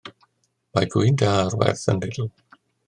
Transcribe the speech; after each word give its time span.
Mae 0.77 0.89
gwin 0.95 1.21
da 1.23 1.31
ar 1.45 1.59
werth 1.63 1.87
yn 1.95 2.05
Lidl. 2.07 2.31